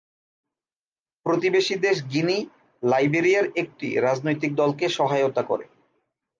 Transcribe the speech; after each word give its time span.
প্রতিবেশী 1.25 1.75
দেশ 1.77 1.97
গিনি, 2.09 2.37
লাইবেরিয়ার 2.83 3.47
একটি 3.55 3.87
রাজনৈতিক 3.99 4.51
দলকে 4.55 4.85
সহায়তা 4.89 5.43
করে। 5.43 5.65